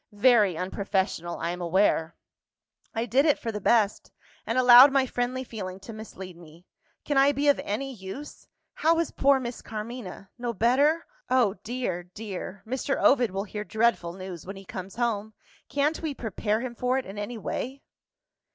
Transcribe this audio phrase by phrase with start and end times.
[0.13, 2.15] Very unprofessional, I am aware.
[2.91, 4.11] I did it for the best;
[4.47, 6.65] and allowed my friendly feeling to mislead me.
[7.05, 8.47] Can I be of any use?
[8.73, 10.31] How is poor Miss Carmina?
[10.39, 11.05] No better?
[11.29, 12.01] Oh, dear!
[12.01, 12.63] dear!
[12.65, 12.99] Mr.
[12.99, 15.35] Ovid will hear dreadful news, when he comes home.
[15.69, 17.83] Can't we prepare him for it, in any way?"